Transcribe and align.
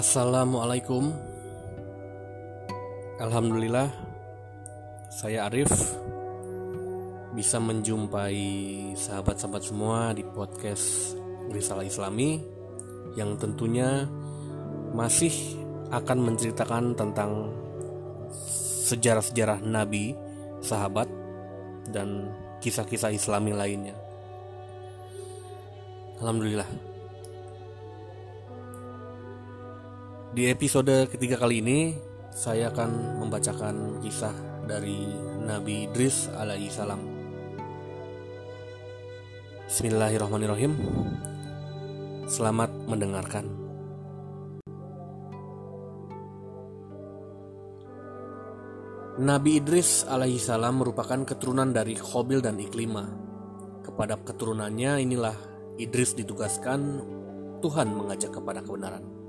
Assalamualaikum 0.00 1.12
Alhamdulillah 3.20 3.92
Saya 5.12 5.44
Arif 5.44 5.68
Bisa 7.36 7.60
menjumpai 7.60 8.40
sahabat-sahabat 8.96 9.60
semua 9.60 10.16
di 10.16 10.24
podcast 10.24 11.20
Risalah 11.52 11.84
Islami 11.84 12.40
Yang 13.12 13.44
tentunya 13.44 14.08
masih 14.96 15.36
akan 15.92 16.32
menceritakan 16.32 16.96
tentang 16.96 17.52
sejarah-sejarah 18.88 19.60
Nabi, 19.68 20.16
sahabat, 20.64 21.12
dan 21.90 22.30
kisah-kisah 22.62 23.10
Islami 23.10 23.50
lainnya. 23.50 23.98
Alhamdulillah. 26.22 26.89
Di 30.30 30.46
episode 30.46 31.10
ketiga 31.10 31.42
kali 31.42 31.58
ini, 31.58 31.98
saya 32.30 32.70
akan 32.70 33.18
membacakan 33.18 33.98
kisah 33.98 34.30
dari 34.62 35.10
Nabi 35.42 35.90
Idris 35.90 36.30
alaihi 36.30 36.70
salam. 36.70 37.02
Bismillahirrahmanirrahim. 39.66 40.78
Selamat 42.30 42.70
mendengarkan. 42.86 43.50
Nabi 49.18 49.58
Idris 49.58 50.06
alaihi 50.06 50.38
salam 50.38 50.78
merupakan 50.78 51.26
keturunan 51.26 51.74
dari 51.74 51.98
Khobil 51.98 52.38
dan 52.38 52.54
Iklima. 52.62 53.02
Kepada 53.82 54.14
keturunannya 54.14 55.02
inilah 55.02 55.34
Idris 55.74 56.14
ditugaskan 56.14 57.02
Tuhan 57.58 57.98
mengajak 57.98 58.38
kepada 58.38 58.62
kebenaran. 58.62 59.19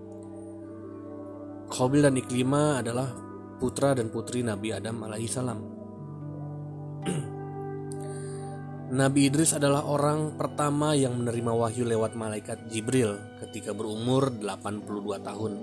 Khobil 1.72 2.03
dan 2.03 2.19
Iklima 2.19 2.83
adalah 2.83 3.08
putra 3.55 3.95
dan 3.95 4.11
putri 4.11 4.44
Nabi 4.44 4.75
Adam 4.75 5.08
alaihissalam. 5.08 5.59
Nabi 9.00 9.31
Idris 9.31 9.55
adalah 9.55 9.88
orang 9.88 10.36
pertama 10.36 10.92
yang 10.99 11.16
menerima 11.16 11.55
wahyu 11.55 11.88
lewat 11.88 12.19
malaikat 12.19 12.67
Jibril 12.67 13.16
ketika 13.39 13.72
berumur 13.72 14.36
82 14.36 14.83
tahun. 15.23 15.53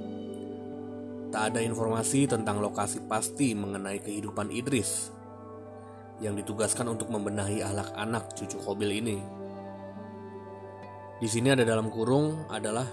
Tak 1.29 1.53
ada 1.53 1.61
informasi 1.61 2.25
tentang 2.25 2.65
lokasi 2.65 3.05
pasti 3.05 3.53
mengenai 3.53 4.01
kehidupan 4.01 4.49
Idris 4.49 5.13
yang 6.25 6.41
ditugaskan 6.41 6.89
untuk 6.89 7.13
membenahi 7.13 7.61
ahlak 7.61 7.93
anak 8.01 8.33
cucu 8.33 8.57
Khobil 8.57 8.97
ini. 8.97 9.21
Di 11.21 11.29
sini 11.29 11.53
ada 11.53 11.69
dalam 11.69 11.93
kurung 11.93 12.49
adalah 12.49 12.89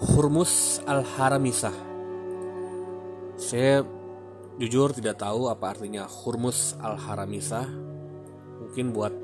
Hurmus 0.00 0.80
al-Haramisah 0.88 1.95
saya 3.46 3.86
jujur 4.58 4.90
tidak 4.90 5.22
tahu 5.22 5.46
apa 5.46 5.70
artinya 5.70 6.02
Hurmus 6.10 6.74
al-Haramisah. 6.82 7.70
Mungkin 8.66 8.90
buat 8.90 9.14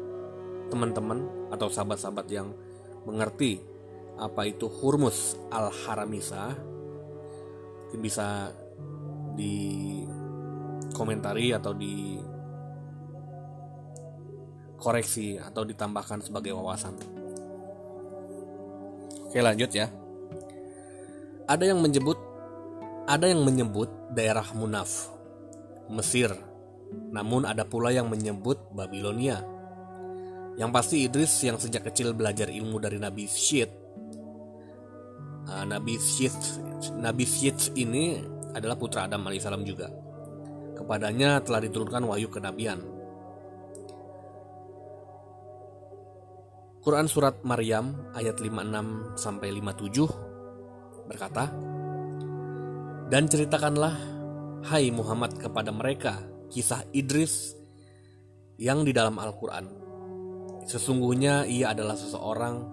teman-teman 0.71 1.51
atau 1.51 1.67
sahabat-sahabat 1.67 2.27
yang 2.31 2.55
mengerti 3.03 3.59
apa 4.15 4.47
itu 4.47 4.71
Hurmus 4.71 5.35
al-Haramisah 5.51 6.55
mungkin 7.91 7.99
bisa 7.99 8.55
di 9.35 10.01
komentari 10.95 11.51
atau 11.51 11.75
di 11.75 12.17
koreksi 14.79 15.37
atau 15.37 15.67
ditambahkan 15.67 16.23
sebagai 16.23 16.55
wawasan. 16.55 16.95
Oke 19.27 19.43
lanjut 19.43 19.69
ya. 19.75 19.91
Ada 21.45 21.75
yang 21.75 21.83
menyebut 21.83 22.32
ada 23.07 23.27
yang 23.27 23.43
menyebut 23.43 23.91
daerah 24.15 24.47
Munaf, 24.55 25.11
Mesir, 25.91 26.31
namun 27.11 27.43
ada 27.43 27.67
pula 27.67 27.91
yang 27.91 28.07
menyebut 28.07 28.71
Babilonia. 28.71 29.43
Yang 30.55 30.71
pasti 30.71 30.97
Idris 31.09 31.33
yang 31.43 31.57
sejak 31.57 31.89
kecil 31.89 32.13
belajar 32.13 32.53
ilmu 32.53 32.77
dari 32.79 33.01
Nabi 33.01 33.25
Syed. 33.25 33.71
Uh, 35.49 35.65
Nabi 35.67 35.97
Syed, 35.99 36.37
Nabi 37.01 37.25
Syed 37.25 37.75
ini 37.75 38.21
adalah 38.53 38.77
putra 38.77 39.09
Adam 39.09 39.25
alaihissalam 39.27 39.65
juga. 39.65 39.89
Kepadanya 40.77 41.41
telah 41.41 41.65
diturunkan 41.65 42.05
wahyu 42.05 42.29
kenabian. 42.29 42.85
Quran 46.83 47.07
surat 47.07 47.39
Maryam 47.47 47.95
ayat 48.11 48.43
56 48.43 49.15
sampai 49.15 49.55
57 49.55 51.07
berkata, 51.07 51.49
dan 53.13 53.29
ceritakanlah, 53.29 53.93
hai 54.73 54.89
Muhammad 54.89 55.37
kepada 55.37 55.69
mereka, 55.69 56.17
kisah 56.49 56.81
Idris 56.97 57.53
yang 58.57 58.89
di 58.89 58.97
dalam 58.97 59.21
Al-Quran. 59.21 59.69
Sesungguhnya 60.65 61.45
ia 61.45 61.77
adalah 61.77 61.93
seseorang 61.93 62.65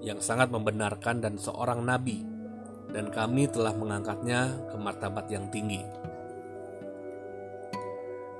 yang 0.00 0.24
sangat 0.24 0.48
membenarkan 0.48 1.20
dan 1.20 1.36
seorang 1.36 1.84
nabi, 1.84 2.24
dan 2.96 3.12
kami 3.12 3.44
telah 3.52 3.76
mengangkatnya 3.76 4.72
ke 4.72 4.76
martabat 4.80 5.28
yang 5.28 5.52
tinggi. 5.52 5.84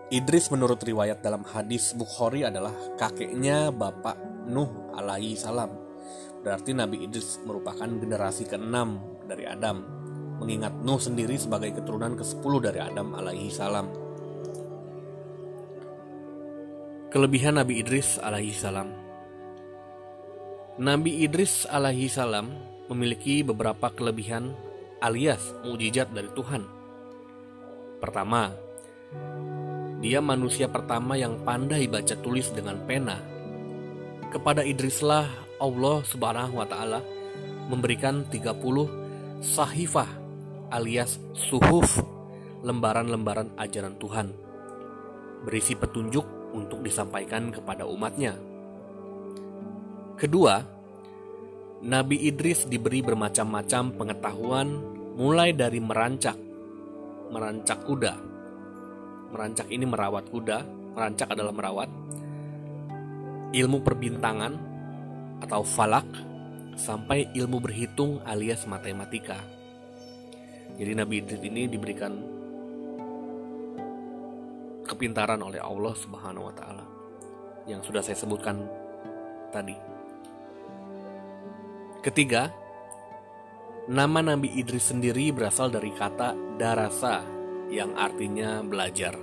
Idris 0.09 0.49
menurut 0.49 0.81
riwayat 0.81 1.21
dalam 1.21 1.45
hadis 1.45 1.93
Bukhari 1.93 2.49
adalah 2.49 2.72
kakeknya 2.97 3.69
Bapak 3.69 4.49
Nuh 4.49 4.97
alaihi 4.97 5.37
salam. 5.37 5.77
Berarti 6.41 6.72
Nabi 6.72 7.05
Idris 7.05 7.37
merupakan 7.45 7.84
generasi 7.84 8.49
keenam 8.49 9.21
dari 9.28 9.45
Adam 9.45 9.97
mengingat 10.38 10.75
Nuh 10.81 11.03
sendiri 11.03 11.34
sebagai 11.34 11.75
keturunan 11.76 12.15
ke-10 12.15 12.53
dari 12.62 12.81
Adam 12.81 13.15
alaihi 13.19 13.50
salam. 13.50 13.91
Kelebihan 17.09 17.56
Nabi 17.56 17.81
Idris 17.81 18.21
alaihi 18.21 18.53
salam 18.53 19.09
Nabi 20.78 21.27
Idris 21.27 21.66
alaihi 21.66 22.06
salam 22.06 22.54
memiliki 22.87 23.43
beberapa 23.43 23.91
kelebihan 23.91 24.54
alias 25.03 25.50
mujizat 25.66 26.15
dari 26.15 26.31
Tuhan. 26.38 26.62
Pertama, 27.98 28.54
dia 29.98 30.22
manusia 30.22 30.71
pertama 30.71 31.19
yang 31.19 31.43
pandai 31.43 31.91
baca 31.91 32.15
tulis 32.22 32.54
dengan 32.54 32.78
pena. 32.87 33.19
Kepada 34.31 34.62
Idrislah 34.62 35.27
Allah 35.59 35.98
Subhanahu 36.06 36.62
wa 36.62 36.66
taala 36.71 37.03
memberikan 37.66 38.22
30 38.31 39.43
sahifah 39.43 40.06
alias 40.68 41.16
suhuf, 41.32 42.00
lembaran-lembaran 42.60 43.56
ajaran 43.56 43.96
Tuhan, 43.96 44.32
berisi 45.44 45.72
petunjuk 45.78 46.52
untuk 46.52 46.84
disampaikan 46.84 47.52
kepada 47.52 47.84
umatnya. 47.88 48.36
Kedua, 50.18 50.60
Nabi 51.78 52.26
Idris 52.26 52.66
diberi 52.66 53.00
bermacam-macam 53.06 53.94
pengetahuan 53.94 54.68
mulai 55.14 55.54
dari 55.54 55.78
merancak, 55.78 56.34
merancak 57.30 57.86
kuda. 57.86 58.14
Merancak 59.28 59.68
ini 59.70 59.84
merawat 59.86 60.26
kuda, 60.32 60.58
merancak 60.96 61.28
adalah 61.30 61.54
merawat. 61.54 61.90
Ilmu 63.54 63.78
perbintangan 63.80 64.52
atau 65.38 65.62
falak 65.62 66.08
sampai 66.74 67.30
ilmu 67.34 67.62
berhitung 67.62 68.18
alias 68.26 68.66
matematika. 68.66 69.57
Jadi 70.78 70.93
Nabi 70.94 71.15
Idris 71.19 71.43
ini 71.43 71.66
diberikan 71.66 72.12
kepintaran 74.87 75.43
oleh 75.43 75.59
Allah 75.59 75.94
Subhanahu 75.99 76.47
wa 76.49 76.55
taala 76.55 76.87
yang 77.66 77.83
sudah 77.83 78.01
saya 78.01 78.15
sebutkan 78.15 78.63
tadi. 79.51 79.75
Ketiga, 81.98 82.48
nama 83.91 84.22
Nabi 84.22 84.54
Idris 84.54 84.95
sendiri 84.95 85.34
berasal 85.34 85.69
dari 85.69 85.91
kata 85.91 86.33
darasa 86.57 87.27
yang 87.69 87.98
artinya 87.98 88.65
belajar. 88.65 89.19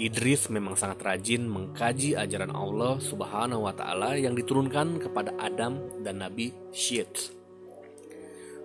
Idris 0.00 0.48
memang 0.48 0.80
sangat 0.80 1.04
rajin 1.04 1.44
mengkaji 1.44 2.16
ajaran 2.16 2.56
Allah 2.56 2.96
Subhanahu 2.96 3.68
wa 3.68 3.74
taala 3.76 4.16
yang 4.16 4.32
diturunkan 4.32 4.96
kepada 4.96 5.36
Adam 5.36 6.00
dan 6.00 6.24
Nabi 6.24 6.56
Syed. 6.72 7.36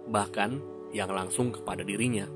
Bahkan 0.07 0.75
yang 0.91 1.09
langsung 1.09 1.53
kepada 1.53 1.81
dirinya. 1.81 2.27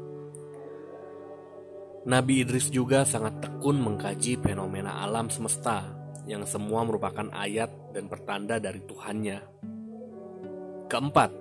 Nabi 2.07 2.47
Idris 2.47 2.71
juga 2.71 3.03
sangat 3.03 3.43
tekun 3.43 3.75
mengkaji 3.83 4.39
fenomena 4.39 5.03
alam 5.03 5.27
semesta 5.27 5.83
yang 6.23 6.47
semua 6.47 6.87
merupakan 6.87 7.27
ayat 7.35 7.91
dan 7.91 8.07
pertanda 8.07 8.55
dari 8.55 8.79
Tuhannya. 8.87 9.39
Keempat, 10.87 11.31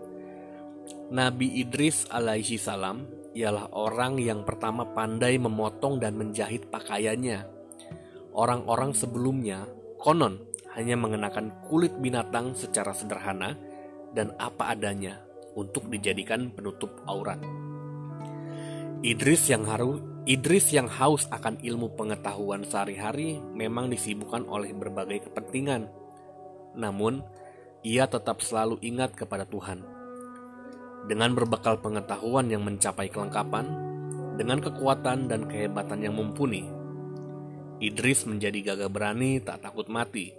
Nabi 1.15 1.63
Idris 1.63 2.11
alaihi 2.11 2.59
salam 2.59 3.07
ialah 3.39 3.71
orang 3.77 4.19
yang 4.19 4.43
pertama 4.43 4.83
pandai 4.83 5.39
memotong 5.39 6.03
dan 6.03 6.19
menjahit 6.19 6.67
pakaiannya. 6.69 7.47
Orang-orang 8.35 8.93
sebelumnya 8.93 9.63
konon 10.03 10.43
hanya 10.75 10.99
mengenakan 10.99 11.55
kulit 11.71 11.95
binatang 12.03 12.53
secara 12.59 12.91
sederhana 12.93 13.55
dan 14.13 14.35
apa 14.43 14.75
adanya 14.75 15.28
untuk 15.59 15.91
dijadikan 15.91 16.55
penutup 16.55 17.03
aurat. 17.11 17.43
Idris 19.03 19.51
yang 19.51 19.67
haru, 19.67 19.99
Idris 20.23 20.71
yang 20.71 20.87
haus 20.87 21.27
akan 21.35 21.59
ilmu 21.59 21.99
pengetahuan 21.99 22.63
sehari-hari 22.63 23.43
memang 23.55 23.91
disibukkan 23.91 24.47
oleh 24.47 24.71
berbagai 24.71 25.31
kepentingan. 25.31 25.91
Namun, 26.79 27.23
ia 27.83 28.07
tetap 28.07 28.43
selalu 28.43 28.79
ingat 28.83 29.15
kepada 29.19 29.47
Tuhan. 29.47 29.83
Dengan 31.07 31.33
berbekal 31.33 31.81
pengetahuan 31.81 32.51
yang 32.51 32.67
mencapai 32.67 33.09
kelengkapan, 33.09 33.67
dengan 34.37 34.63
kekuatan 34.63 35.27
dan 35.27 35.47
kehebatan 35.47 36.05
yang 36.05 36.15
mumpuni, 36.15 36.67
Idris 37.79 38.27
menjadi 38.27 38.75
gagah 38.75 38.91
berani 38.91 39.39
tak 39.39 39.63
takut 39.63 39.87
mati, 39.87 40.35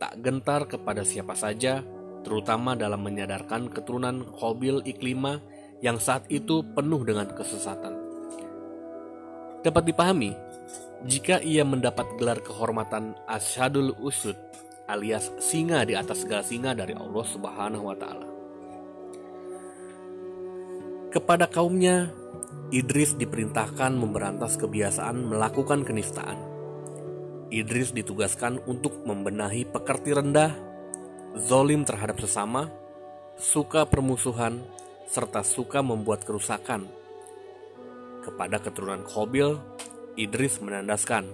tak 0.00 0.16
gentar 0.24 0.64
kepada 0.64 1.04
siapa 1.04 1.36
saja, 1.36 1.84
terutama 2.22 2.78
dalam 2.78 3.02
menyadarkan 3.02 3.70
keturunan 3.70 4.26
Khobil 4.26 4.82
Iklima 4.86 5.42
yang 5.82 5.98
saat 5.98 6.26
itu 6.30 6.62
penuh 6.74 7.02
dengan 7.02 7.26
kesesatan. 7.34 7.98
Dapat 9.62 9.84
dipahami, 9.86 10.34
jika 11.06 11.42
ia 11.42 11.66
mendapat 11.66 12.06
gelar 12.18 12.38
kehormatan 12.42 13.14
Asyadul 13.26 13.94
Usud 13.98 14.34
alias 14.90 15.30
singa 15.38 15.86
di 15.86 15.94
atas 15.94 16.26
segala 16.26 16.42
singa 16.42 16.74
dari 16.74 16.94
Allah 16.94 17.24
Subhanahu 17.26 17.84
wa 17.86 17.96
taala. 17.96 18.28
Kepada 21.12 21.44
kaumnya, 21.46 22.08
Idris 22.72 23.20
diperintahkan 23.20 23.92
memberantas 23.92 24.56
kebiasaan 24.56 25.28
melakukan 25.28 25.84
kenistaan. 25.84 26.40
Idris 27.52 27.92
ditugaskan 27.92 28.64
untuk 28.64 29.04
membenahi 29.04 29.68
pekerti 29.68 30.16
rendah, 30.16 30.56
zolim 31.36 31.84
terhadap 31.88 32.20
sesama, 32.20 32.68
suka 33.40 33.88
permusuhan, 33.88 34.60
serta 35.08 35.40
suka 35.40 35.80
membuat 35.80 36.24
kerusakan. 36.28 36.88
Kepada 38.22 38.60
keturunan 38.62 39.02
Khobil, 39.08 39.58
Idris 40.14 40.60
menandaskan 40.60 41.26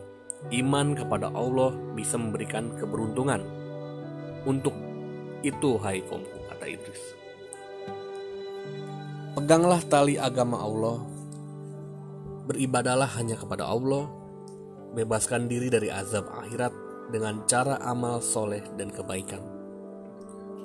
iman 0.55 0.95
kepada 0.95 1.35
Allah 1.35 1.75
bisa 1.99 2.15
memberikan 2.15 2.71
keberuntungan. 2.79 3.43
Untuk 4.47 4.73
itu 5.43 5.77
hai 5.83 6.01
kaumku, 6.07 6.39
kata 6.47 6.67
Idris. 6.67 7.03
Peganglah 9.35 9.83
tali 9.87 10.19
agama 10.19 10.59
Allah, 10.63 10.99
beribadalah 12.47 13.07
hanya 13.19 13.39
kepada 13.39 13.67
Allah, 13.67 14.11
bebaskan 14.95 15.47
diri 15.47 15.71
dari 15.71 15.93
azab 15.93 16.27
akhirat 16.33 16.73
dengan 17.13 17.45
cara 17.47 17.79
amal 17.83 18.19
soleh 18.25 18.65
dan 18.75 18.91
kebaikan. 18.91 19.58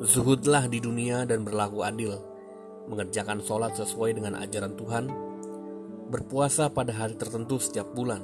Zuhudlah 0.03 0.67
di 0.67 0.83
dunia 0.83 1.23
dan 1.23 1.47
berlaku 1.47 1.79
adil, 1.79 2.19
mengerjakan 2.91 3.39
sholat 3.39 3.71
sesuai 3.79 4.19
dengan 4.19 4.35
ajaran 4.35 4.75
Tuhan, 4.75 5.07
berpuasa 6.11 6.67
pada 6.67 6.91
hari 6.91 7.15
tertentu 7.15 7.55
setiap 7.55 7.87
bulan, 7.95 8.19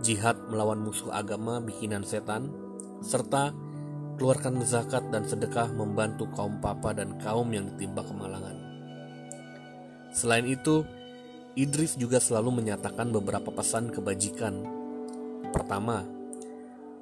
jihad 0.00 0.40
melawan 0.48 0.80
musuh 0.80 1.12
agama 1.12 1.60
bikinan 1.60 2.08
setan, 2.08 2.48
serta 3.04 3.52
keluarkan 4.16 4.64
zakat 4.64 5.04
dan 5.12 5.28
sedekah 5.28 5.68
membantu 5.76 6.24
kaum 6.32 6.56
papa 6.64 6.96
dan 6.96 7.20
kaum 7.20 7.52
yang 7.52 7.68
ditimpa 7.76 8.00
kemalangan. 8.00 8.56
Selain 10.16 10.48
itu, 10.48 10.88
Idris 11.52 12.00
juga 12.00 12.16
selalu 12.16 12.64
menyatakan 12.64 13.12
beberapa 13.12 13.52
pesan 13.52 13.92
kebajikan. 13.92 14.56
Pertama, 15.52 16.00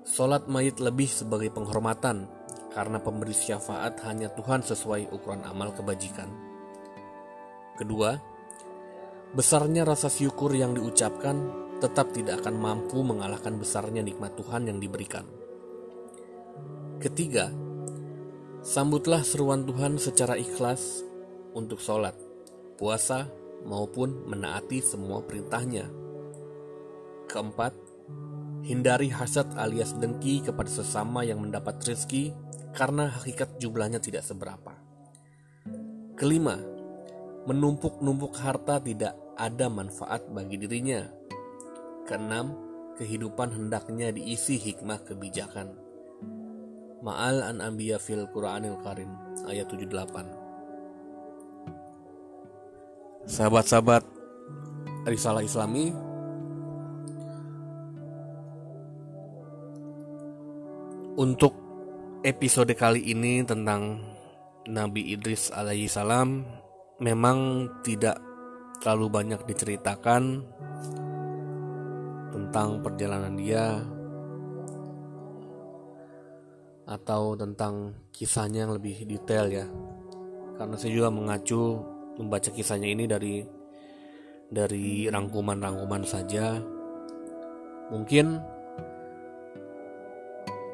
sholat 0.03 0.51
mayit 0.51 0.83
lebih 0.83 1.07
sebagai 1.07 1.55
penghormatan 1.55 2.42
karena 2.73 2.99
pemberi 2.99 3.37
syafaat 3.37 4.01
hanya 4.09 4.33
Tuhan 4.33 4.65
sesuai 4.65 5.13
ukuran 5.13 5.45
amal 5.45 5.77
kebajikan. 5.77 6.29
Kedua, 7.77 8.17
besarnya 9.37 9.85
rasa 9.85 10.09
syukur 10.09 10.53
yang 10.57 10.77
diucapkan 10.77 11.63
tetap 11.81 12.13
tidak 12.17 12.45
akan 12.45 12.57
mampu 12.57 13.01
mengalahkan 13.05 13.59
besarnya 13.61 14.01
nikmat 14.01 14.33
Tuhan 14.37 14.69
yang 14.69 14.79
diberikan. 14.81 15.25
Ketiga, 17.03 17.51
sambutlah 18.63 19.27
seruan 19.27 19.67
Tuhan 19.67 19.99
secara 19.99 20.39
ikhlas 20.39 21.03
untuk 21.53 21.83
sholat, 21.83 22.15
puasa, 22.79 23.27
maupun 23.67 24.27
menaati 24.31 24.79
semua 24.79 25.23
perintahnya. 25.27 25.91
Keempat, 27.27 27.75
hindari 28.63 29.11
hasad 29.11 29.51
alias 29.59 29.99
dengki 29.99 30.47
kepada 30.47 30.71
sesama 30.71 31.27
yang 31.27 31.43
mendapat 31.43 31.83
rezeki 31.83 32.31
karena 32.73 33.09
hakikat 33.09 33.61
jumlahnya 33.61 34.01
tidak 34.01 34.25
seberapa. 34.25 34.73
Kelima, 36.17 36.57
menumpuk-numpuk 37.49 38.37
harta 38.37 38.81
tidak 38.81 39.17
ada 39.37 39.67
manfaat 39.73 40.29
bagi 40.29 40.61
dirinya 40.61 41.23
Keenam, 42.03 42.59
kehidupan 42.99 43.55
hendaknya 43.55 44.11
diisi 44.11 44.59
hikmah 44.59 45.07
kebijakan. 45.07 45.71
Ma'al 46.99 47.47
an 47.47 47.63
anbiya 47.63 48.03
fil 48.03 48.27
Qur'anil 48.27 48.75
Karim 48.83 49.15
ayat 49.47 49.71
78. 49.71 50.27
Sahabat-sahabat 53.23 54.03
Risalah 55.07 55.47
Islami 55.47 55.95
Untuk 61.15 61.62
episode 62.23 62.71
kali 62.79 63.03
ini 63.11 63.43
tentang 63.43 63.99
Nabi 64.71 65.11
Idris 65.11 65.51
alaihi 65.51 65.91
salam 65.91 66.47
memang 67.03 67.67
tidak 67.83 68.15
terlalu 68.79 69.11
banyak 69.11 69.43
diceritakan 69.43 70.47
tentang 72.31 72.79
perjalanan 72.79 73.35
dia 73.35 73.83
atau 76.87 77.35
tentang 77.35 77.91
kisahnya 78.15 78.71
yang 78.71 78.79
lebih 78.79 79.03
detail 79.03 79.51
ya. 79.51 79.67
Karena 80.55 80.79
saya 80.79 80.95
juga 80.95 81.11
mengacu 81.11 81.83
membaca 82.23 82.55
kisahnya 82.55 82.87
ini 82.87 83.11
dari 83.11 83.43
dari 84.47 85.11
rangkuman-rangkuman 85.11 86.07
saja. 86.07 86.63
Mungkin 87.91 88.52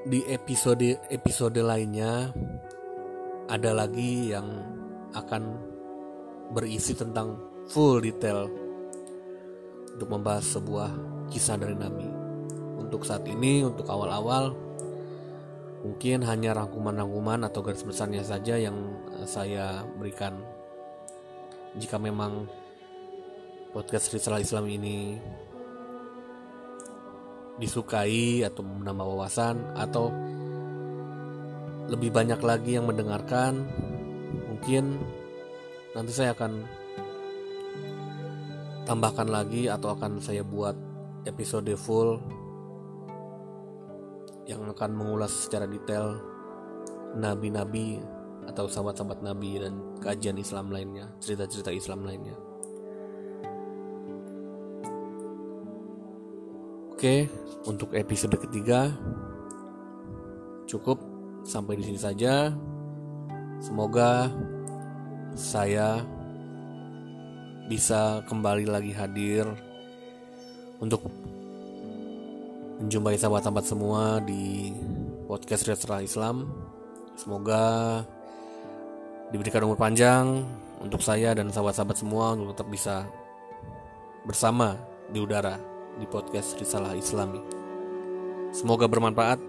di 0.06 0.22
episode 0.30 1.10
episode 1.10 1.58
lainnya 1.58 2.30
ada 3.50 3.74
lagi 3.74 4.30
yang 4.30 4.46
akan 5.16 5.42
berisi 6.54 6.94
tentang 6.94 7.34
full 7.66 7.98
detail 7.98 8.46
untuk 9.98 10.08
membahas 10.14 10.46
sebuah 10.46 10.90
kisah 11.34 11.58
dari 11.58 11.74
Nabi. 11.74 12.06
Untuk 12.78 13.02
saat 13.02 13.26
ini, 13.26 13.66
untuk 13.66 13.90
awal-awal, 13.90 14.54
mungkin 15.82 16.22
hanya 16.22 16.54
rangkuman-rangkuman 16.54 17.50
atau 17.50 17.60
garis 17.66 17.82
besarnya 17.82 18.22
saja 18.22 18.54
yang 18.54 18.78
eh, 19.18 19.26
saya 19.26 19.82
berikan. 19.98 20.38
Jika 21.74 21.98
memang 21.98 22.46
podcast 23.74 24.14
Risalah 24.14 24.40
Islam 24.40 24.70
ini 24.70 25.18
disukai 27.58 28.46
atau 28.46 28.62
menambah 28.62 29.06
wawasan 29.06 29.58
atau 29.74 30.14
lebih 31.90 32.14
banyak 32.14 32.38
lagi 32.42 32.78
yang 32.78 32.86
mendengarkan 32.86 33.66
mungkin 34.46 34.98
nanti 35.92 36.12
saya 36.14 36.34
akan 36.36 36.62
tambahkan 38.86 39.28
lagi 39.28 39.68
atau 39.68 39.92
akan 39.92 40.22
saya 40.22 40.40
buat 40.46 40.76
episode 41.26 41.68
full 41.76 42.22
yang 44.48 44.64
akan 44.64 44.96
mengulas 44.96 45.44
secara 45.44 45.68
detail 45.68 46.16
nabi-nabi 47.18 48.00
atau 48.48 48.64
sahabat-sahabat 48.64 49.20
nabi 49.20 49.60
dan 49.60 49.76
kajian 50.00 50.40
Islam 50.40 50.72
lainnya, 50.72 51.12
cerita-cerita 51.20 51.68
Islam 51.68 52.08
lainnya. 52.08 52.47
Oke, 56.98 57.30
untuk 57.62 57.94
episode 57.94 58.34
ketiga 58.42 58.90
cukup 60.66 60.98
sampai 61.46 61.78
di 61.78 61.86
sini 61.86 61.94
saja. 61.94 62.50
Semoga 63.62 64.26
saya 65.38 66.02
bisa 67.70 68.26
kembali 68.26 68.66
lagi 68.66 68.90
hadir 68.90 69.46
untuk 70.82 71.06
menjumpai 72.82 73.14
sahabat-sahabat 73.14 73.62
semua 73.62 74.18
di 74.26 74.74
podcast 75.30 75.70
Restoran 75.70 76.02
Islam. 76.02 76.50
Semoga 77.14 78.02
diberikan 79.30 79.70
umur 79.70 79.78
panjang 79.78 80.42
untuk 80.82 80.98
saya 80.98 81.30
dan 81.30 81.54
sahabat-sahabat 81.54 81.94
semua 81.94 82.34
untuk 82.34 82.58
tetap 82.58 82.66
bisa 82.66 83.06
bersama 84.26 84.74
di 85.14 85.22
udara 85.22 85.77
di 85.98 86.06
podcast 86.06 86.54
Risalah 86.56 86.94
Islami. 86.94 87.42
Semoga 88.54 88.86
bermanfaat 88.86 89.42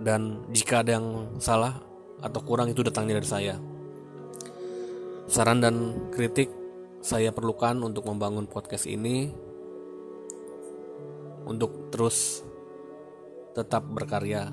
dan 0.00 0.42
jika 0.50 0.82
ada 0.82 0.98
yang 0.98 1.38
salah 1.38 1.78
atau 2.18 2.40
kurang 2.42 2.72
itu 2.72 2.82
datangnya 2.82 3.20
dari 3.20 3.28
saya. 3.28 3.54
Saran 5.28 5.60
dan 5.60 6.08
kritik 6.10 6.50
saya 7.04 7.30
perlukan 7.30 7.76
untuk 7.84 8.08
membangun 8.08 8.48
podcast 8.48 8.88
ini 8.88 9.28
untuk 11.44 11.92
terus 11.92 12.40
tetap 13.52 13.84
berkarya. 13.84 14.48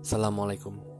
Assalamualaikum. 0.00 0.93